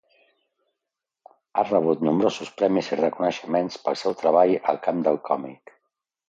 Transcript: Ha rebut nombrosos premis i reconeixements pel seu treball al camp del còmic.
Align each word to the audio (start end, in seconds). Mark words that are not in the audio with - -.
Ha 1.57 1.65
rebut 1.71 2.01
nombrosos 2.07 2.49
premis 2.61 2.89
i 2.95 2.99
reconeixements 3.03 3.79
pel 3.85 3.99
seu 4.05 4.17
treball 4.23 4.55
al 4.75 4.81
camp 4.89 5.05
del 5.11 5.23
còmic. 5.31 5.77